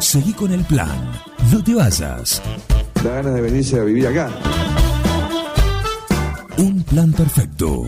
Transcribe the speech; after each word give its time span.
Seguí 0.00 0.32
con 0.32 0.52
el 0.52 0.64
plan. 0.64 1.12
No 1.50 1.62
te 1.62 1.74
vayas. 1.74 2.40
Da 3.02 3.14
ganas 3.14 3.34
de 3.34 3.40
venirse 3.40 3.80
a 3.80 3.82
vivir 3.82 4.06
acá. 4.06 4.30
Un 6.56 6.82
plan 6.84 7.12
perfecto. 7.12 7.84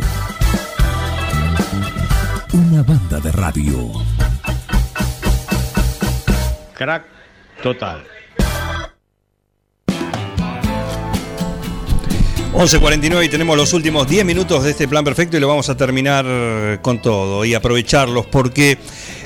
Una 2.52 2.82
banda 2.82 3.20
de 3.20 3.32
radio. 3.32 3.92
Crack 6.74 7.04
total. 7.62 8.04
11.49 12.52 13.24
y 13.24 13.28
tenemos 13.28 13.56
los 13.56 13.72
últimos 13.72 14.08
10 14.08 14.24
minutos 14.24 14.64
de 14.64 14.70
este 14.72 14.88
plan 14.88 15.04
perfecto 15.04 15.36
y 15.36 15.40
lo 15.40 15.46
vamos 15.46 15.68
a 15.68 15.76
terminar 15.76 16.80
con 16.82 17.00
todo 17.00 17.44
y 17.44 17.54
aprovecharlos 17.54 18.26
porque 18.26 18.76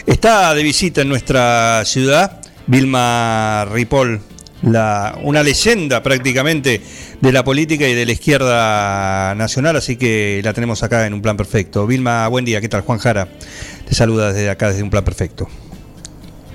está 0.07 0.55
de 0.55 0.62
visita 0.62 1.01
en 1.01 1.09
nuestra 1.09 1.82
ciudad 1.87 2.43
Vilma 2.66 3.66
Ripoll, 3.70 4.20
la, 4.62 5.18
una 5.22 5.42
leyenda 5.42 6.02
prácticamente 6.02 6.80
de 7.20 7.32
la 7.32 7.45
política 7.45 7.86
y 7.86 7.95
de 7.95 8.06
la 8.06 8.12
izquierda 8.12 9.34
nacional, 9.34 9.77
así 9.77 9.96
que 9.96 10.41
la 10.42 10.52
tenemos 10.52 10.82
acá 10.82 11.06
en 11.06 11.14
un 11.14 11.22
plan 11.22 11.36
perfecto. 11.36 11.86
Vilma, 11.86 12.27
buen 12.28 12.45
día, 12.45 12.60
¿qué 12.60 12.69
tal? 12.69 12.82
Juan 12.82 12.98
Jara 12.98 13.28
te 13.86 13.95
saluda 13.95 14.32
desde 14.32 14.50
acá, 14.50 14.69
desde 14.69 14.82
un 14.82 14.91
plan 14.91 15.05
perfecto. 15.05 15.48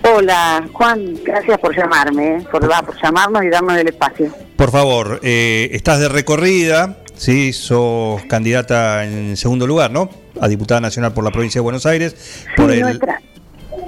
Hola, 0.03 0.67
Juan, 0.73 1.15
gracias 1.23 1.57
por 1.59 1.75
llamarme, 1.75 2.37
¿eh? 2.37 2.47
por, 2.49 2.61
por 2.61 3.01
llamarnos 3.01 3.43
y 3.43 3.49
darnos 3.49 3.77
el 3.77 3.87
espacio. 3.87 4.33
Por 4.55 4.71
favor, 4.71 5.19
eh, 5.23 5.69
estás 5.73 5.99
de 5.99 6.09
recorrida, 6.09 6.97
sí, 7.15 7.53
sos 7.53 8.23
candidata 8.25 9.05
en 9.05 9.37
segundo 9.37 9.67
lugar, 9.67 9.91
¿no? 9.91 10.09
A 10.41 10.47
diputada 10.47 10.81
nacional 10.81 11.13
por 11.13 11.23
la 11.23 11.31
provincia 11.31 11.59
de 11.59 11.63
Buenos 11.63 11.85
Aires. 11.85 12.15
por 12.55 12.71
el... 12.71 12.99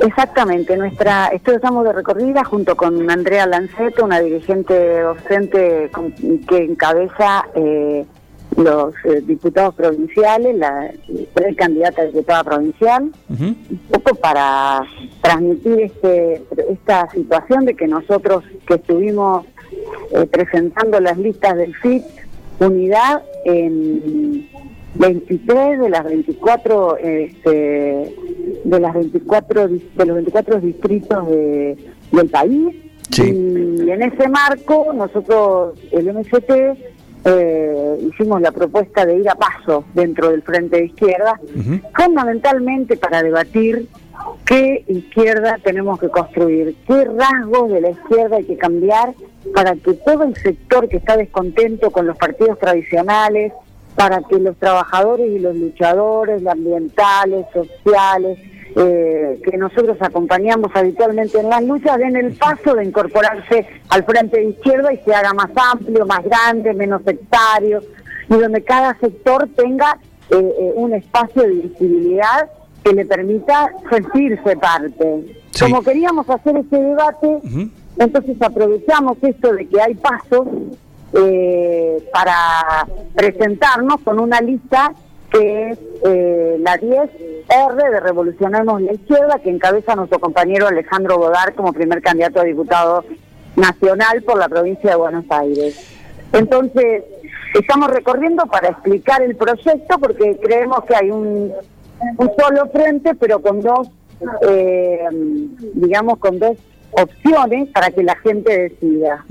exactamente, 0.01 0.75
nuestra, 0.77 1.27
estamos 1.27 1.85
de 1.85 1.93
recorrida 1.93 2.43
junto 2.43 2.75
con 2.75 3.09
Andrea 3.09 3.45
Lanceto, 3.45 4.05
una 4.05 4.19
dirigente 4.19 5.01
docente 5.01 5.89
que 6.47 6.57
encabeza 6.63 7.45
eh, 7.55 8.05
los 8.57 8.93
eh, 9.05 9.21
diputados 9.21 9.75
provinciales, 9.75 10.57
la 10.57 10.91
precandidata 11.33 12.01
a 12.01 12.05
diputada 12.05 12.43
provincial, 12.43 13.11
un 13.29 13.79
poco 13.89 14.15
para 14.15 14.83
transmitir 15.21 15.81
este, 15.81 16.43
esta 16.69 17.09
situación 17.11 17.65
de 17.65 17.75
que 17.75 17.87
nosotros 17.87 18.43
que 18.67 18.75
estuvimos 18.75 19.45
eh, 20.11 20.25
presentando 20.25 20.99
las 20.99 21.17
listas 21.17 21.55
del 21.55 21.73
FIT, 21.75 22.03
unidad 22.59 23.23
en 23.45 24.47
23 24.95 25.79
de 25.79 25.89
las 25.89 26.03
24 26.03 26.97
este, 26.97 28.15
de 28.63 28.79
las 28.79 28.93
24 28.93 29.67
de 29.67 30.05
los 30.05 30.15
24 30.15 30.59
distritos 30.61 31.27
de, 31.27 31.77
del 32.11 32.29
país. 32.29 32.75
Y 33.17 33.89
en 33.89 34.01
ese 34.01 34.29
marco 34.29 34.93
nosotros 34.93 35.77
el 35.91 36.13
MCT 36.13 36.51
eh, 37.25 37.97
hicimos 38.09 38.41
la 38.41 38.51
propuesta 38.51 39.05
de 39.05 39.17
ir 39.17 39.29
a 39.29 39.35
paso 39.35 39.83
dentro 39.93 40.29
del 40.29 40.41
Frente 40.41 40.77
de 40.77 40.85
Izquierda, 40.85 41.39
fundamentalmente 41.93 42.97
para 42.97 43.21
debatir 43.21 43.87
qué 44.45 44.83
izquierda 44.87 45.57
tenemos 45.63 45.99
que 45.99 46.09
construir, 46.09 46.75
qué 46.87 47.05
rasgos 47.05 47.71
de 47.71 47.81
la 47.81 47.89
izquierda 47.91 48.37
hay 48.37 48.45
que 48.45 48.57
cambiar 48.57 49.13
para 49.53 49.75
que 49.75 49.93
todo 49.93 50.23
el 50.23 50.35
sector 50.35 50.87
que 50.87 50.97
está 50.97 51.17
descontento 51.17 51.91
con 51.91 52.07
los 52.07 52.17
partidos 52.17 52.57
tradicionales, 52.57 53.53
para 53.95 54.21
que 54.23 54.39
los 54.39 54.55
trabajadores 54.57 55.29
y 55.29 55.39
los 55.39 55.55
luchadores 55.55 56.45
ambientales, 56.47 57.45
sociales, 57.53 58.39
eh, 58.73 59.41
que 59.43 59.57
nosotros 59.57 59.97
acompañamos 59.99 60.71
habitualmente 60.73 61.39
en 61.39 61.49
las 61.49 61.61
luchas, 61.63 61.97
den 61.97 62.15
el 62.15 62.33
paso 62.37 62.73
de 62.73 62.85
incorporarse 62.85 63.67
al 63.89 64.05
frente 64.05 64.37
de 64.37 64.45
izquierda 64.45 64.93
y 64.93 64.97
se 64.99 65.13
haga 65.13 65.33
más 65.33 65.49
amplio, 65.73 66.05
más 66.05 66.23
grande, 66.23 66.73
menos 66.73 67.01
sectario, 67.03 67.81
y 68.29 68.33
donde 68.33 68.63
cada 68.63 68.97
sector 68.99 69.49
tenga 69.57 69.97
eh, 70.29 70.37
eh, 70.37 70.71
un 70.75 70.93
espacio 70.93 71.41
de 71.41 71.49
visibilidad 71.49 72.49
que 72.83 72.93
le 72.93 73.05
permita 73.05 73.73
sentirse 73.89 74.55
parte. 74.55 75.35
Como 75.59 75.83
queríamos 75.83 76.29
hacer 76.29 76.55
este 76.55 76.77
debate, 76.81 77.39
entonces 77.97 78.41
aprovechamos 78.41 79.17
esto 79.21 79.53
de 79.53 79.67
que 79.67 79.81
hay 79.81 79.95
pasos 79.95 80.47
para 82.13 82.87
presentarnos 83.15 83.99
con 84.01 84.17
una 84.17 84.39
lista 84.39 84.93
que 85.31 85.71
es 85.71 85.79
eh, 86.05 86.57
la 86.59 86.77
10R 86.77 87.91
de 87.91 87.99
Revolucionemos 87.99 88.81
la 88.81 88.93
Izquierda, 88.93 89.39
que 89.39 89.49
encabeza 89.49 89.95
nuestro 89.95 90.19
compañero 90.19 90.67
Alejandro 90.67 91.17
Godard 91.17 91.55
como 91.55 91.73
primer 91.73 92.01
candidato 92.01 92.41
a 92.41 92.43
diputado 92.43 93.05
nacional 93.55 94.21
por 94.23 94.37
la 94.37 94.49
provincia 94.49 94.91
de 94.91 94.95
Buenos 94.97 95.25
Aires. 95.29 95.87
Entonces, 96.33 97.03
estamos 97.59 97.89
recorriendo 97.91 98.45
para 98.45 98.69
explicar 98.69 99.21
el 99.21 99.35
proyecto 99.35 99.97
porque 99.99 100.37
creemos 100.41 100.83
que 100.85 100.95
hay 100.95 101.11
un, 101.11 101.51
un 102.17 102.31
solo 102.37 102.69
frente, 102.71 103.15
pero 103.15 103.41
con 103.41 103.61
dos, 103.61 103.89
eh, 104.47 104.99
digamos, 105.73 106.17
con 106.19 106.39
dos 106.39 106.57
opciones 106.91 107.69
para 107.69 107.91
que 107.91 108.03
la 108.03 108.15
gente 108.17 108.69
decida. 108.69 109.25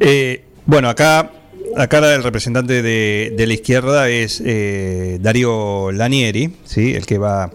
Eh, 0.00 0.44
bueno, 0.66 0.88
acá 0.88 1.30
la 1.76 1.88
cara 1.88 2.08
del 2.08 2.22
representante 2.22 2.82
de, 2.82 3.44
la 3.46 3.54
izquierda 3.54 4.08
es 4.08 4.42
eh, 4.44 5.18
Darío 5.20 5.92
Lanieri, 5.92 6.54
¿sí? 6.64 6.94
el 6.94 7.06
que 7.06 7.18
va 7.18 7.50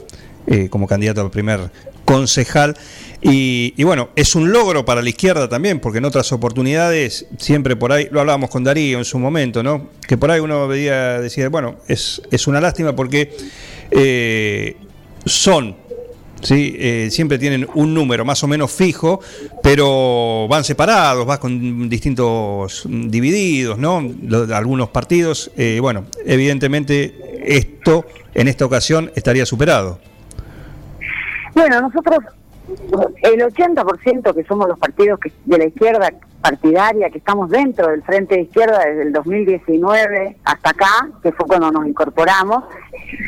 eh, 0.47 0.69
como 0.69 0.87
candidato 0.87 1.21
al 1.21 1.31
primer 1.31 1.71
concejal. 2.05 2.75
Y, 3.21 3.83
bueno, 3.83 4.09
es 4.15 4.35
un 4.35 4.51
logro 4.51 4.85
para 4.85 5.01
la 5.01 5.09
izquierda 5.09 5.49
también, 5.49 5.79
porque 5.79 5.97
en 5.97 6.05
otras 6.05 6.31
oportunidades, 6.31 7.25
siempre 7.37 7.75
por 7.75 7.91
ahí, 7.91 8.07
lo 8.11 8.19
hablábamos 8.19 8.49
con 8.49 8.63
Darío 8.63 8.99
en 8.99 9.05
su 9.05 9.17
momento, 9.19 9.63
¿no? 9.63 9.89
Que 10.07 10.17
por 10.17 10.31
ahí 10.31 10.39
uno 10.39 10.67
veía, 10.67 11.19
decía, 11.19 11.49
bueno, 11.49 11.77
es, 11.87 12.21
es 12.31 12.47
una 12.47 12.61
lástima 12.61 12.95
porque 12.95 13.35
eh, 13.91 14.77
son 15.25 15.75
¿sí? 16.41 16.75
Eh, 16.77 17.09
siempre 17.11 17.37
tienen 17.37 17.67
un 17.73 17.93
número 17.93 18.25
más 18.25 18.43
o 18.43 18.47
menos 18.47 18.71
fijo, 18.71 19.21
pero 19.63 20.47
van 20.49 20.63
separados, 20.63 21.25
vas 21.25 21.39
con 21.39 21.89
distintos 21.89 22.83
divididos, 22.87 23.77
¿no? 23.77 24.03
algunos 24.53 24.89
partidos, 24.89 25.51
eh, 25.57 25.79
bueno, 25.81 26.05
evidentemente 26.25 27.15
esto 27.43 28.05
en 28.33 28.47
esta 28.47 28.65
ocasión 28.65 29.11
estaría 29.15 29.45
superado. 29.45 29.99
Bueno, 31.53 31.81
nosotros, 31.81 32.19
el 33.23 33.41
80% 33.41 34.35
que 34.35 34.43
somos 34.43 34.67
los 34.67 34.79
partidos 34.79 35.19
que, 35.19 35.31
de 35.45 35.57
la 35.57 35.65
izquierda 35.65 36.11
partidaria 36.41 37.09
que 37.09 37.17
estamos 37.17 37.49
dentro 37.49 37.87
del 37.89 38.03
Frente 38.03 38.35
de 38.35 38.41
Izquierda 38.41 38.79
desde 38.85 39.03
el 39.03 39.13
2019 39.13 40.37
hasta 40.43 40.69
acá, 40.69 41.09
que 41.21 41.31
fue 41.31 41.45
cuando 41.47 41.71
nos 41.71 41.87
incorporamos, 41.87 42.63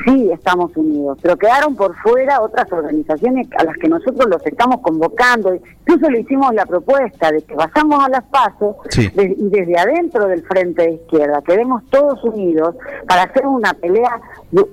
sí 0.05 0.29
estamos 0.31 0.75
unidos, 0.75 1.17
pero 1.21 1.37
quedaron 1.37 1.75
por 1.75 1.95
fuera 1.97 2.41
otras 2.41 2.71
organizaciones 2.71 3.47
a 3.57 3.63
las 3.63 3.75
que 3.77 3.87
nosotros 3.87 4.29
los 4.29 4.45
estamos 4.45 4.81
convocando. 4.81 5.53
Incluso 5.53 6.09
le 6.09 6.21
hicimos 6.21 6.53
la 6.53 6.65
propuesta 6.65 7.31
de 7.31 7.41
que 7.41 7.55
vayamos 7.55 8.05
a 8.05 8.09
las 8.09 8.23
pasos 8.25 8.75
y 8.95 9.49
desde 9.49 9.77
adentro 9.77 10.27
del 10.27 10.43
Frente 10.43 10.83
de 10.83 10.91
Izquierda 10.93 11.41
quedemos 11.41 11.83
todos 11.89 12.23
unidos 12.23 12.75
para 13.07 13.23
hacer 13.23 13.45
una 13.47 13.73
pelea 13.73 14.21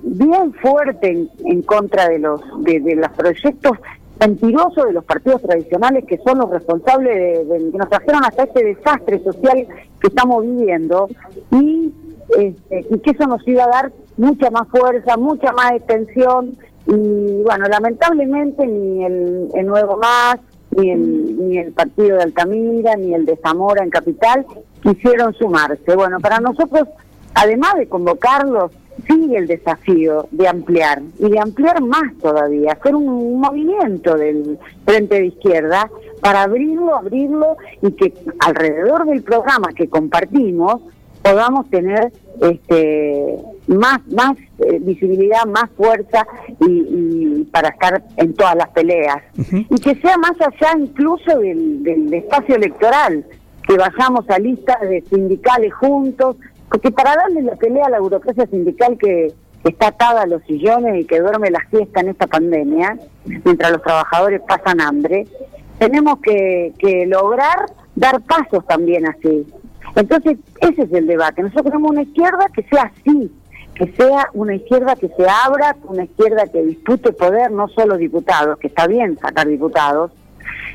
bien 0.03 0.53
fuerte 0.53 1.27
en, 1.45 1.61
contra 1.63 2.07
de 2.07 2.19
los 2.19 2.41
de 2.63 2.95
los 2.95 3.09
proyectos 3.11 3.77
mentiroso 4.19 4.85
de 4.85 4.93
los 4.93 5.03
partidos 5.03 5.41
tradicionales 5.41 6.05
que 6.05 6.17
son 6.19 6.39
los 6.39 6.49
responsables 6.49 7.47
de, 7.47 7.71
que 7.71 7.77
nos 7.77 7.89
trajeron 7.89 8.23
hasta 8.23 8.43
este 8.43 8.63
desastre 8.63 9.23
social 9.23 9.67
que 9.99 10.07
estamos 10.07 10.43
viviendo 10.43 11.07
y, 11.51 11.93
este, 12.37 12.85
y 12.89 12.99
que 12.99 13.11
eso 13.11 13.27
nos 13.27 13.47
iba 13.47 13.63
a 13.63 13.67
dar 13.67 13.91
mucha 14.17 14.49
más 14.49 14.67
fuerza, 14.69 15.17
mucha 15.17 15.51
más 15.51 15.73
extensión 15.73 16.57
y 16.87 17.43
bueno, 17.43 17.65
lamentablemente 17.69 18.65
ni 18.65 19.03
el, 19.05 19.49
el 19.53 19.65
Nuevo 19.65 19.97
Más, 19.97 20.37
ni 20.71 20.91
el, 20.91 21.49
ni 21.49 21.57
el 21.57 21.71
partido 21.73 22.17
de 22.17 22.23
Altamira, 22.23 22.95
ni 22.95 23.13
el 23.13 23.25
de 23.25 23.37
Zamora 23.37 23.83
en 23.83 23.89
Capital 23.89 24.45
quisieron 24.81 25.33
sumarse. 25.33 25.95
Bueno, 25.95 26.19
para 26.19 26.39
nosotros, 26.39 26.87
además 27.33 27.75
de 27.75 27.87
convocarlos 27.87 28.71
sigue 29.07 29.37
el 29.37 29.47
desafío 29.47 30.27
de 30.31 30.47
ampliar 30.47 31.01
y 31.19 31.29
de 31.29 31.39
ampliar 31.39 31.81
más 31.81 32.15
todavía, 32.21 32.73
hacer 32.73 32.95
un 32.95 33.39
movimiento 33.39 34.15
del 34.15 34.57
frente 34.85 35.15
de 35.15 35.25
izquierda 35.27 35.89
para 36.21 36.43
abrirlo, 36.43 36.95
abrirlo 36.95 37.57
y 37.81 37.91
que 37.91 38.13
alrededor 38.39 39.05
del 39.05 39.23
programa 39.23 39.69
que 39.75 39.87
compartimos 39.87 40.81
podamos 41.21 41.69
tener 41.69 42.11
este 42.41 43.37
más 43.67 43.99
más 44.07 44.37
eh, 44.59 44.79
visibilidad, 44.79 45.45
más 45.45 45.69
fuerza 45.75 46.25
y, 46.61 47.43
para 47.51 47.69
estar 47.69 48.03
en 48.17 48.33
todas 48.33 48.55
las 48.55 48.69
peleas. 48.69 49.21
Y 49.69 49.75
que 49.79 49.95
sea 49.95 50.17
más 50.17 50.33
allá 50.39 50.77
incluso 50.79 51.39
del, 51.39 51.83
del 51.83 52.13
espacio 52.13 52.55
electoral, 52.55 53.25
que 53.67 53.77
vayamos 53.77 54.29
a 54.29 54.39
listas 54.39 54.79
de 54.81 55.03
sindicales 55.09 55.73
juntos 55.73 56.37
porque 56.69 56.91
para 56.91 57.15
darle 57.15 57.41
la 57.41 57.55
pelea 57.55 57.85
a 57.85 57.89
la 57.89 57.99
burocracia 57.99 58.45
sindical 58.47 58.97
que, 58.97 59.33
está 59.63 59.87
atada 59.87 60.21
a 60.21 60.27
los 60.27 60.41
sillones 60.43 61.01
y 61.01 61.05
que 61.05 61.19
duerme 61.19 61.51
la 61.51 61.59
fiesta 61.69 61.99
en 61.99 62.09
esta 62.09 62.25
pandemia, 62.25 62.97
mientras 63.25 63.71
los 63.71 63.81
trabajadores 63.81 64.39
pasan 64.47 64.79
hambre, 64.79 65.27
tenemos 65.77 66.19
que, 66.19 66.71
que 66.79 67.05
lograr 67.05 67.65
dar 67.95 68.21
pasos 68.21 68.65
también 68.65 69.05
así. 69.07 69.45
Entonces, 69.95 70.37
ese 70.61 70.83
es 70.83 70.93
el 70.93 71.07
debate. 71.07 71.41
Nosotros 71.41 71.65
queremos 71.65 71.91
una 71.91 72.03
izquierda 72.03 72.45
que 72.53 72.63
sea 72.63 72.93
así, 72.95 73.31
que 73.75 73.91
sea 73.93 74.29
una 74.33 74.55
izquierda 74.55 74.95
que 74.95 75.09
se 75.09 75.27
abra, 75.27 75.75
una 75.83 76.03
izquierda 76.03 76.47
que 76.47 76.63
dispute 76.63 77.11
poder, 77.11 77.51
no 77.51 77.67
solo 77.69 77.97
diputados, 77.97 78.57
que 78.59 78.67
está 78.67 78.87
bien 78.87 79.17
sacar 79.19 79.47
diputados. 79.47 80.11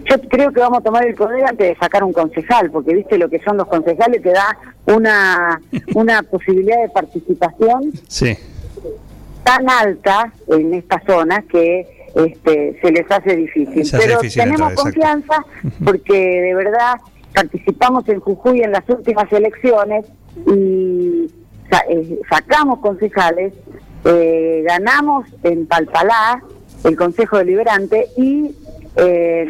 Yo 0.05 0.21
creo 0.29 0.53
que 0.53 0.61
vamos 0.61 0.79
a 0.81 0.83
tomar 0.83 1.07
el 1.07 1.15
poder 1.15 1.45
antes 1.45 1.69
de 1.69 1.77
sacar 1.77 2.03
un 2.05 2.13
concejal, 2.13 2.71
porque 2.71 2.95
viste 2.95 3.19
lo 3.19 3.29
que 3.29 3.41
son 3.41 3.57
los 3.57 3.67
concejales, 3.69 4.23
te 4.23 4.31
da 4.31 4.57
una, 4.87 5.61
una 5.95 6.23
posibilidad 6.31 6.81
de 6.83 6.89
participación 6.89 7.93
Sí. 8.09 8.37
tan 9.45 9.69
alta 9.69 10.33
en 10.49 10.75
estas 10.75 11.03
zonas 11.05 11.45
que 11.51 11.87
este, 12.15 12.79
se 12.81 12.91
les 12.93 13.11
hace 13.11 13.37
difícil. 13.37 13.83
Hace 13.83 13.99
Pero 13.99 14.21
difícil 14.21 14.43
tenemos 14.43 14.71
entrar, 14.71 14.75
confianza 14.85 15.45
porque 15.85 16.13
de 16.43 16.55
verdad 16.55 16.97
participamos 17.35 18.09
en 18.09 18.21
Jujuy 18.21 18.61
en 18.63 18.73
las 18.73 18.87
últimas 18.89 19.33
elecciones 19.33 20.05
y 20.47 21.31
eh, 21.89 22.21
sacamos 22.29 22.81
concejales, 22.81 23.55
eh, 24.05 24.63
ganamos 24.67 25.27
en 25.43 25.67
Palpalá 25.67 26.43
el 26.85 26.97
Consejo 26.97 27.39
Deliberante 27.39 28.09
y 28.17 28.55
eh, 28.97 29.47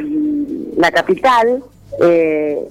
la 0.76 0.90
capital 0.90 1.62
eh, 2.00 2.68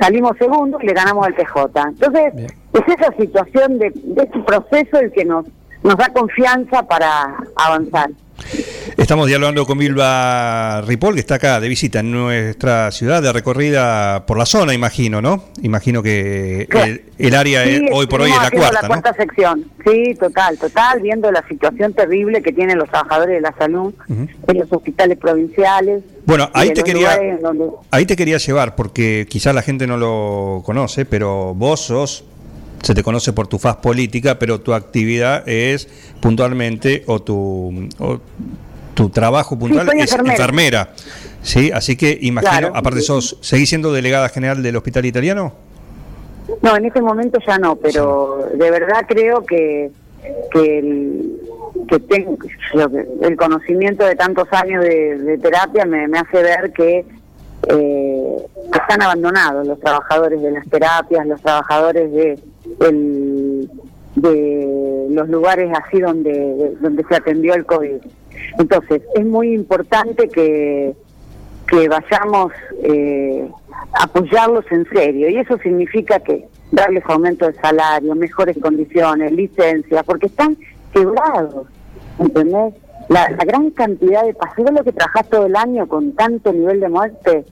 salimos 0.00 0.36
segundo 0.38 0.78
y 0.80 0.86
le 0.86 0.92
ganamos 0.92 1.26
al 1.26 1.34
PJ. 1.34 1.82
Entonces, 1.88 2.34
Bien. 2.34 2.48
es 2.72 2.82
esa 2.88 3.12
situación 3.16 3.78
de, 3.78 3.90
de 3.94 4.22
ese 4.22 4.38
proceso 4.40 4.98
el 4.98 5.12
que 5.12 5.24
nos, 5.24 5.46
nos 5.82 5.96
da 5.96 6.08
confianza 6.08 6.82
para 6.82 7.36
avanzar. 7.56 8.10
Estamos 8.96 9.26
dialogando 9.26 9.66
con 9.66 9.76
Vilma 9.78 10.80
Ripoll, 10.82 11.14
que 11.14 11.20
está 11.20 11.34
acá 11.36 11.58
de 11.60 11.68
visita 11.68 11.98
en 12.00 12.12
nuestra 12.12 12.90
ciudad, 12.92 13.20
de 13.22 13.32
recorrida 13.32 14.24
por 14.26 14.38
la 14.38 14.46
zona, 14.46 14.72
imagino, 14.72 15.20
¿no? 15.20 15.44
Imagino 15.62 16.02
que 16.02 16.68
el, 16.70 17.02
el 17.18 17.34
área 17.34 17.64
Sí, 17.64 17.70
es- 17.70 17.82
hoy 17.92 18.06
por 18.06 18.20
hoy 18.22 18.30
es 18.30 18.36
la 18.36 18.50
cuarta, 18.50 18.72
la 18.74 18.82
¿no? 18.82 18.88
cuarta 18.88 19.14
sección. 19.14 19.64
Sí, 19.84 20.14
total, 20.18 20.56
total, 20.58 21.00
viendo 21.00 21.30
la 21.32 21.44
situación 21.48 21.92
terrible 21.92 22.40
que 22.42 22.52
tienen 22.52 22.78
los 22.78 22.88
trabajadores 22.88 23.34
de 23.36 23.40
la 23.40 23.54
salud 23.58 23.92
en 24.08 24.58
los 24.58 24.72
hospitales 24.72 25.18
provinciales. 25.18 26.02
Bueno, 26.26 26.48
ahí 26.54 26.72
te 26.72 26.82
quería 26.84 27.18
donde- 27.42 27.70
ahí 27.90 28.06
te 28.06 28.14
quería 28.16 28.38
llevar 28.38 28.76
porque 28.76 29.26
quizás 29.28 29.54
la 29.54 29.62
gente 29.62 29.86
no 29.86 29.96
lo 29.96 30.62
conoce, 30.64 31.04
pero 31.04 31.52
vos 31.54 31.80
sos 31.80 32.24
se 32.84 32.94
te 32.94 33.02
conoce 33.02 33.32
por 33.32 33.46
tu 33.48 33.58
faz 33.58 33.76
política, 33.76 34.38
pero 34.38 34.60
tu 34.60 34.74
actividad 34.74 35.48
es 35.48 35.88
puntualmente 36.20 37.02
o 37.06 37.20
tu 37.22 37.88
o 37.98 38.20
tu 38.94 39.08
trabajo 39.08 39.58
puntual 39.58 39.88
es 39.88 40.12
enfermera. 40.12 40.34
enfermera. 40.34 40.88
Sí, 41.42 41.70
así 41.72 41.96
que 41.96 42.16
imagino, 42.20 42.50
Claro. 42.68 42.76
aparte 42.76 43.00
sos 43.00 43.38
seguís 43.40 43.68
siendo 43.70 43.92
delegada 43.92 44.28
general 44.28 44.62
del 44.62 44.76
Hospital 44.76 45.04
Italiano? 45.06 45.52
No, 46.62 46.76
en 46.76 46.84
este 46.84 47.00
momento 47.00 47.38
ya 47.46 47.58
no, 47.58 47.74
pero 47.76 48.48
de 48.54 48.70
verdad 48.70 49.04
creo 49.08 49.44
que 49.44 49.90
que 50.52 50.78
el, 50.78 51.40
que 51.88 51.98
tengo 52.00 52.38
el 53.22 53.36
conocimiento 53.36 54.04
de 54.04 54.14
tantos 54.16 54.46
años 54.52 54.82
de, 54.82 55.18
de 55.18 55.38
terapia 55.38 55.84
me, 55.84 56.06
me 56.08 56.18
hace 56.18 56.42
ver 56.42 56.72
que 56.72 57.04
eh, 57.68 58.36
están 58.72 59.02
abandonados 59.02 59.66
los 59.66 59.78
trabajadores 59.80 60.40
de 60.40 60.50
las 60.50 60.66
terapias, 60.68 61.26
los 61.26 61.40
trabajadores 61.42 62.10
de 62.12 62.38
el- 62.80 63.70
de 64.16 65.06
los 65.10 65.28
lugares 65.28 65.72
así 65.76 66.00
donde 66.00 66.76
donde 66.80 67.04
se 67.04 67.16
atendió 67.16 67.54
el 67.54 67.66
COVID. 67.66 67.96
Entonces, 68.58 69.02
es 69.14 69.26
muy 69.26 69.52
importante 69.52 70.28
que 70.28 70.94
que 71.66 71.88
vayamos 71.88 72.52
eh, 72.82 73.48
apoyarlos 73.92 74.64
en 74.70 74.86
serio. 74.90 75.28
Y 75.30 75.38
eso 75.38 75.58
significa 75.58 76.20
que 76.20 76.46
darles 76.72 77.04
aumento 77.06 77.46
de 77.46 77.54
salario, 77.54 78.14
mejores 78.14 78.56
condiciones, 78.58 79.32
licencias, 79.32 80.04
porque 80.04 80.26
están 80.26 80.56
quebrados, 80.92 81.66
¿entendés? 82.18 82.74
La, 83.08 83.28
gran 83.28 83.70
cantidad 83.70 84.24
de 84.24 84.34
pasajeros 84.34 84.82
que 84.82 84.92
trabajas 84.92 85.28
todo 85.28 85.46
el 85.46 85.56
año 85.56 85.86
con 85.86 86.12
tanto 86.12 86.52
nivel 86.52 86.80
de 86.80 86.88
muerte 86.88 87.44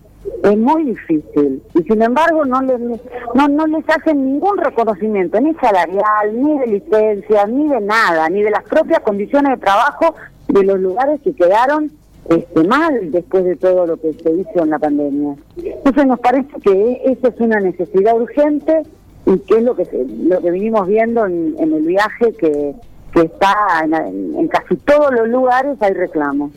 es 0.42 0.58
muy 0.58 0.84
difícil. 0.84 1.62
Y 1.74 1.82
sin 1.82 2.02
embargo 2.02 2.44
no 2.44 2.60
les, 2.62 2.78
no, 2.80 3.48
no 3.48 3.66
les 3.66 3.88
hacen 3.88 4.24
ningún 4.24 4.58
reconocimiento, 4.58 5.40
ni 5.40 5.54
salarial, 5.54 6.32
ni 6.34 6.58
de 6.58 6.66
licencias, 6.66 7.48
ni 7.48 7.69
de 7.69 7.80
nada, 7.80 8.28
ni 8.28 8.42
de 8.42 8.50
las 8.50 8.64
propias 8.64 9.00
condiciones 9.00 9.52
de 9.52 9.58
trabajo 9.58 10.14
de 10.48 10.64
los 10.64 10.78
lugares 10.80 11.20
que 11.22 11.34
quedaron 11.34 11.90
este, 12.28 12.64
mal 12.64 13.10
después 13.10 13.44
de 13.44 13.56
todo 13.56 13.86
lo 13.86 13.96
que 13.96 14.12
se 14.14 14.30
hizo 14.30 14.62
en 14.62 14.70
la 14.70 14.78
pandemia. 14.78 15.34
Entonces 15.56 16.06
nos 16.06 16.20
parece 16.20 16.48
que 16.62 17.02
eso 17.04 17.28
es 17.28 17.40
una 17.40 17.60
necesidad 17.60 18.14
urgente 18.16 18.82
y 19.26 19.38
que 19.38 19.58
es 19.58 19.62
lo 19.62 19.75
que 19.76 19.84
lo 20.28 20.40
que 20.40 20.50
vinimos 20.50 20.86
viendo 20.86 21.26
en, 21.26 21.54
en 21.58 21.72
el 21.72 21.82
viaje 21.82 22.32
que, 22.34 22.75
que 23.14 23.22
está 23.22 23.54
en, 23.84 23.94
en 24.36 24.48
casi 24.48 24.76
todos 24.76 25.12
los 25.12 25.28
lugares 25.28 25.76
hay 25.80 25.94
reclamos. 25.94 26.52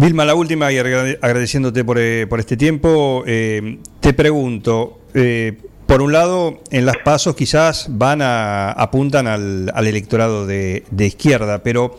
Vilma, 0.00 0.24
la 0.24 0.34
última 0.34 0.72
y 0.72 0.78
agrade- 0.78 1.18
agradeciéndote 1.20 1.84
por, 1.84 1.98
eh, 1.98 2.26
por 2.26 2.40
este 2.40 2.56
tiempo, 2.56 3.22
eh, 3.26 3.76
te 4.00 4.14
pregunto, 4.14 4.98
eh, 5.12 5.58
por 5.84 6.00
un 6.00 6.10
lado, 6.10 6.62
en 6.70 6.86
las 6.86 6.96
pasos 7.04 7.36
quizás 7.36 7.88
van 7.90 8.22
a 8.22 8.72
apuntan 8.72 9.26
al, 9.26 9.70
electorado 9.86 10.46
de, 10.46 10.84
izquierda, 10.98 11.62
pero 11.62 11.98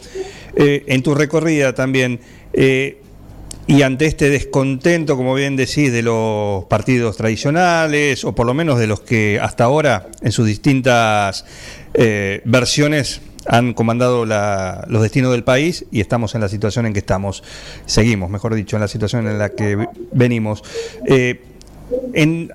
en 0.56 1.04
tu 1.04 1.14
recorrida 1.14 1.76
también, 1.76 2.22
y 2.54 3.82
ante 3.84 4.06
este 4.08 4.30
descontento, 4.30 5.16
como 5.16 5.36
bien 5.36 5.56
decís, 5.56 5.92
de 5.92 6.02
los 6.02 6.66
partidos 6.66 7.18
tradicionales, 7.18 8.24
o 8.24 8.34
por 8.34 8.48
lo 8.48 8.56
menos 8.56 8.80
de 8.80 8.88
los 8.88 9.02
que 9.02 9.40
hasta 9.40 9.66
ahora, 9.66 10.08
en 10.22 10.32
sus 10.32 10.48
distintas 10.48 11.46
versiones, 12.46 13.22
han 13.48 13.74
comandado 13.74 14.26
la- 14.26 14.86
los 14.88 15.02
destinos 15.02 15.32
del 15.32 15.44
país 15.44 15.86
y 15.92 16.00
estamos 16.02 16.36
en 16.36 16.42
la 16.42 16.50
situación 16.50 16.86
en 16.86 16.94
que 16.94 17.00
estamos, 17.00 17.44
seguimos, 17.86 18.30
mejor 18.30 18.54
dicho, 18.54 18.76
en 18.76 18.82
la 18.82 18.88
situación 18.88 19.28
en 19.28 19.38
la 19.40 19.50
que 19.50 19.88
venimos. 20.12 20.64
Eh, 21.08 21.42
en- 22.14 22.52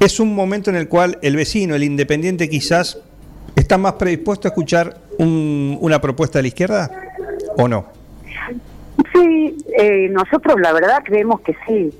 es 0.00 0.20
un 0.20 0.34
momento 0.34 0.70
en 0.70 0.76
el 0.76 0.88
cual 0.88 1.18
el 1.22 1.36
vecino, 1.36 1.74
el 1.74 1.82
independiente 1.84 2.48
quizás, 2.48 2.98
está 3.56 3.78
más 3.78 3.94
predispuesto 3.94 4.48
a 4.48 4.50
escuchar 4.50 4.96
un- 5.18 5.76
una 5.80 6.00
propuesta 6.00 6.38
de 6.38 6.42
la 6.44 6.48
izquierda 6.48 6.90
o 7.56 7.68
no. 7.68 7.86
Sí, 9.12 9.56
eh, 9.78 10.08
nosotros 10.10 10.60
la 10.60 10.72
verdad 10.72 11.02
creemos 11.04 11.40
que 11.40 11.54
sí, 11.66 11.92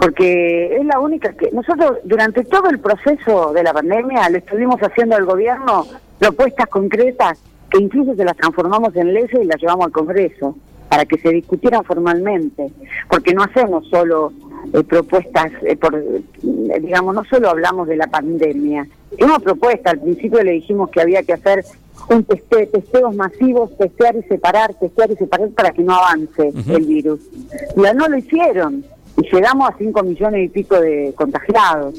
porque 0.00 0.76
es 0.76 0.84
la 0.84 0.98
única 1.00 1.32
que 1.32 1.50
nosotros 1.52 1.98
durante 2.04 2.44
todo 2.44 2.70
el 2.70 2.78
proceso 2.78 3.52
de 3.52 3.62
la 3.62 3.72
pandemia 3.72 4.28
le 4.28 4.38
estuvimos 4.38 4.80
haciendo 4.80 5.16
al 5.16 5.24
gobierno 5.24 5.86
propuestas 6.18 6.66
concretas 6.68 7.38
que 7.70 7.78
incluso 7.78 8.14
se 8.14 8.24
las 8.24 8.36
transformamos 8.36 8.94
en 8.96 9.12
leyes 9.12 9.40
y 9.40 9.44
las 9.44 9.60
llevamos 9.60 9.86
al 9.86 9.92
Congreso 9.92 10.56
para 10.88 11.04
que 11.04 11.18
se 11.18 11.30
discutieran 11.30 11.84
formalmente, 11.84 12.72
porque 13.08 13.32
no 13.32 13.44
hacemos 13.44 13.86
solo 13.88 14.32
eh, 14.72 14.82
propuestas, 14.82 15.52
eh, 15.62 15.76
por, 15.76 15.94
eh, 15.94 16.80
digamos, 16.80 17.14
no 17.14 17.24
solo 17.24 17.48
hablamos 17.48 17.86
de 17.86 17.96
la 17.96 18.08
pandemia, 18.08 18.88
una 19.20 19.38
propuesta, 19.38 19.90
al 19.90 20.00
principio 20.00 20.42
le 20.42 20.52
dijimos 20.52 20.90
que 20.90 21.00
había 21.00 21.22
que 21.22 21.32
hacer 21.32 21.64
un 22.08 22.24
teste, 22.24 22.66
testeos 22.66 23.14
masivos, 23.14 23.76
testear 23.76 24.16
y 24.16 24.22
separar, 24.22 24.74
testear 24.74 25.10
y 25.12 25.16
separar 25.16 25.50
para 25.50 25.70
que 25.70 25.82
no 25.82 25.94
avance 25.94 26.52
el 26.68 26.86
virus. 26.86 27.20
Ya 27.76 27.94
no 27.94 28.08
lo 28.08 28.16
hicieron 28.16 28.84
y 29.16 29.28
llegamos 29.30 29.70
a 29.70 29.76
5 29.76 30.02
millones 30.02 30.46
y 30.46 30.48
pico 30.48 30.80
de 30.80 31.12
contagiados. 31.16 31.94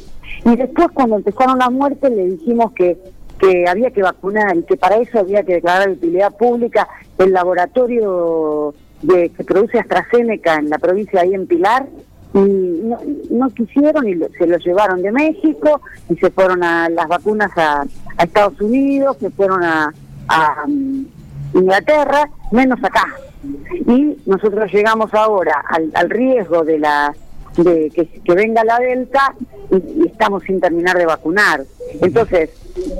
Y 0.45 0.55
después 0.55 0.87
cuando 0.93 1.17
empezaron 1.17 1.59
las 1.59 1.71
muertes 1.71 2.11
le 2.11 2.25
dijimos 2.31 2.71
que 2.73 2.97
que 3.41 3.67
había 3.67 3.89
que 3.89 4.03
vacunar 4.03 4.55
y 4.55 4.63
que 4.63 4.77
para 4.77 4.97
eso 4.97 5.19
había 5.19 5.43
que 5.43 5.55
declarar 5.55 5.87
de 5.87 5.93
utilidad 5.93 6.31
pública 6.37 6.87
el 7.17 7.33
laboratorio 7.33 8.75
de, 9.01 9.29
que 9.29 9.43
produce 9.43 9.79
AstraZeneca 9.79 10.55
en 10.55 10.69
la 10.69 10.77
provincia 10.77 11.21
ahí 11.21 11.33
en 11.33 11.47
Pilar 11.47 11.87
y 12.35 12.39
no, 13.31 13.49
quisieron 13.49 14.07
y 14.07 14.13
se 14.37 14.45
lo 14.45 14.57
llevaron 14.57 15.01
de 15.01 15.11
México 15.11 15.81
y 16.07 16.15
se 16.17 16.29
fueron 16.29 16.63
a 16.63 16.87
las 16.89 17.07
vacunas 17.07 17.51
a, 17.57 17.83
Estados 18.23 18.61
Unidos, 18.61 19.17
se 19.19 19.31
fueron 19.31 19.63
a, 19.63 19.91
a, 20.27 20.67
mm, 20.67 21.05
Inglaterra, 21.55 22.29
menos 22.51 22.81
acá. 22.83 23.07
Y 23.43 24.17
nosotros 24.27 24.71
llegamos 24.71 25.11
ahora 25.13 25.63
al 25.95 26.09
riesgo 26.09 26.63
de 26.63 26.77
la 26.77 27.13
de 27.57 27.89
que, 27.89 28.07
que 28.07 28.33
venga 28.33 28.63
la 28.63 28.79
delta 28.79 29.35
y, 29.71 30.03
y 30.03 30.07
estamos 30.07 30.43
sin 30.43 30.59
terminar 30.59 30.97
de 30.97 31.05
vacunar. 31.05 31.63
Entonces, 32.01 32.49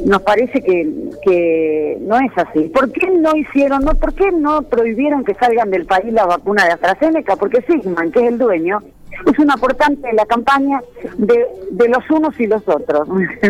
nos 0.06 0.22
parece 0.22 0.62
que, 0.62 0.88
que 1.24 1.98
no 2.02 2.18
es 2.18 2.32
así. 2.36 2.70
¿Por 2.70 2.92
qué 2.92 3.10
no 3.10 3.36
hicieron, 3.36 3.84
no, 3.84 3.94
por 3.96 4.14
qué 4.14 4.32
no 4.32 4.64
prohibieron 4.64 5.24
que 5.24 5.34
salgan 5.36 5.72
del 5.72 5.86
país 5.86 6.12
la 6.14 6.26
vacuna 6.26 6.66
de 6.66 6.72
AstraZeneca? 6.72 7.36
Porque 7.36 7.62
Sigman, 7.62 8.12
que 8.12 8.20
es 8.20 8.28
el 8.28 8.38
dueño, 8.38 8.82
es 9.32 9.40
un 9.40 9.52
aportante 9.52 10.08
de 10.08 10.14
la 10.14 10.26
campaña 10.26 10.82
de, 11.18 11.46
de 11.72 11.90
los 11.90 12.10
unos 12.10 12.40
y 12.40 12.48
los 12.48 12.68
otros, 12.68 13.08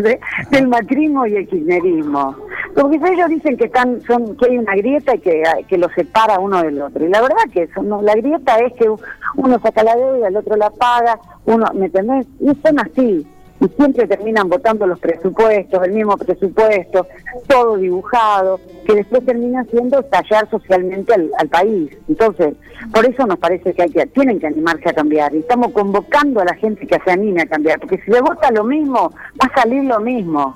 del 0.52 0.68
macrismo 0.68 1.26
y 1.26 1.36
el 1.36 1.48
kirchnerismo. 1.48 2.36
Porque 2.74 2.96
ellos 2.96 3.30
dicen 3.30 3.58
que 3.58 3.66
están, 3.66 4.02
son, 4.02 4.36
que 4.38 4.46
hay 4.46 4.58
una 4.58 4.76
grieta 4.76 5.16
y 5.16 5.20
que, 5.20 5.44
que 5.68 5.78
los 5.78 5.92
separa 5.94 6.40
uno 6.40 6.62
del 6.62 6.82
otro. 6.82 7.06
Y 7.06 7.10
la 7.10 7.22
verdad 7.22 7.44
que 7.52 7.64
eso, 7.64 7.84
no, 7.84 8.02
la 8.02 8.14
grieta 8.16 8.58
es 8.60 8.74
que 8.74 8.90
uno 9.36 9.60
saca 9.60 9.84
la 9.84 9.96
deuda, 9.96 10.28
el 10.28 10.38
otro 10.38 10.56
la 10.56 10.70
paga, 10.70 11.20
uno, 11.46 11.66
¿me 11.74 11.88
entendés? 11.88 12.28
Y 12.40 12.54
son 12.56 12.80
así 12.80 13.28
y 13.62 13.68
siempre 13.78 14.08
terminan 14.08 14.50
votando 14.50 14.88
los 14.88 15.00
presupuestos, 15.00 15.84
el 15.84 15.92
mismo 15.92 16.18
presupuesto, 16.18 17.08
todo 17.48 17.78
dibujado, 17.78 18.60
que 18.86 18.96
después 18.96 19.24
termina 19.24 19.62
haciendo 19.62 20.00
estallar 20.00 20.50
socialmente 20.50 21.14
al, 21.14 21.48
país. 21.48 21.92
Entonces, 22.10 22.56
por 22.92 23.06
eso 23.06 23.26
nos 23.28 23.38
parece 23.38 23.74
que 23.74 23.84
hay 23.84 23.90
que 23.92 24.08
tienen 24.08 24.40
que 24.40 24.48
animarse 24.48 24.90
a 24.90 24.94
cambiar 24.94 25.34
y 25.36 25.40
estamos 25.40 25.72
convocando 25.74 26.40
a 26.42 26.46
la 26.46 26.56
gente 26.56 26.88
que 26.88 26.98
se 27.06 27.12
anime 27.12 27.44
a 27.44 27.46
cambiar, 27.46 27.80
porque 27.80 28.02
si 28.04 28.10
le 28.10 28.20
vota 28.22 28.50
lo 28.52 28.64
mismo, 28.64 29.14
va 29.42 29.52
a 29.54 29.62
salir 29.62 29.84
lo 29.84 30.00
mismo. 30.00 30.56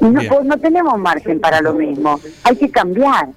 Y 0.00 0.04
no, 0.04 0.20
no 0.44 0.58
tenemos 0.58 0.98
margen 0.98 1.40
para 1.40 1.62
lo 1.62 1.72
mismo, 1.72 2.20
hay 2.42 2.56
que 2.56 2.70
cambiar. 2.70 3.28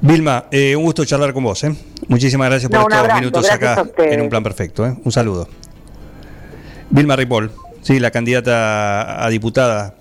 Vilma, 0.00 0.44
eh, 0.52 0.76
un 0.76 0.84
gusto 0.84 1.04
charlar 1.04 1.32
con 1.32 1.42
vos. 1.42 1.64
¿eh? 1.64 1.74
Muchísimas 2.06 2.48
gracias 2.48 2.70
por 2.70 2.92
estos 2.92 3.14
minutos 3.16 3.50
acá 3.50 3.84
en 3.98 4.20
un 4.20 4.28
plan 4.28 4.44
perfecto. 4.44 4.86
¿eh? 4.86 4.94
Un 5.02 5.10
saludo. 5.10 5.48
Vilma 6.90 7.16
Ripoll. 7.16 7.50
Sí, 7.86 8.00
la 8.00 8.10
candidata 8.10 9.24
a 9.24 9.30
diputada, 9.30 9.94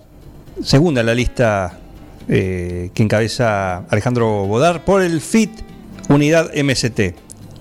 segunda 0.64 1.02
en 1.02 1.06
la 1.06 1.14
lista 1.14 1.78
eh, 2.28 2.90
que 2.96 3.04
encabeza 3.04 3.86
Alejandro 3.92 4.48
Bodar 4.48 4.84
por 4.84 5.04
el 5.04 5.22
FIT 5.22 5.52
Unidad 6.10 6.50
MST. 6.56 7.14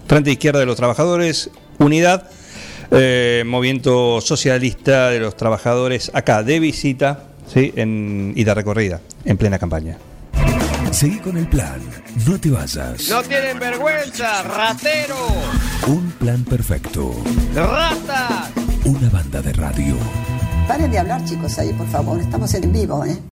Frente 0.08 0.30
Izquierda 0.30 0.60
de 0.60 0.64
los 0.64 0.76
Trabajadores, 0.76 1.50
Unidad, 1.78 2.30
eh, 2.90 3.42
Movimiento 3.44 4.22
Socialista 4.22 5.10
de 5.10 5.20
los 5.20 5.36
Trabajadores, 5.36 6.10
acá 6.14 6.42
de 6.42 6.58
visita 6.58 7.24
¿sí? 7.52 7.74
en, 7.76 8.32
y 8.34 8.44
de 8.44 8.54
recorrida, 8.54 9.02
en 9.26 9.36
plena 9.36 9.58
campaña. 9.58 9.98
Seguí 10.90 11.18
con 11.18 11.36
el 11.36 11.48
plan, 11.48 11.82
no 12.26 12.40
te 12.40 12.48
vayas. 12.48 13.10
No 13.10 13.22
tienen 13.24 13.58
vergüenza, 13.58 14.42
ratero. 14.42 15.18
Un 15.86 16.12
plan 16.12 16.42
perfecto. 16.44 17.14
Rata. 17.54 18.33
Una 18.84 19.08
banda 19.08 19.40
de 19.40 19.52
radio. 19.54 19.96
Paren 20.68 20.90
de 20.90 20.98
hablar, 20.98 21.24
chicos, 21.24 21.58
ahí, 21.58 21.72
por 21.72 21.86
favor. 21.86 22.20
Estamos 22.20 22.52
en 22.54 22.70
vivo, 22.70 23.04
¿eh? 23.04 23.16